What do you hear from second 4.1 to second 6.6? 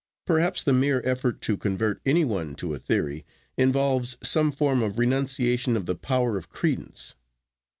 some form of renunciation of the power of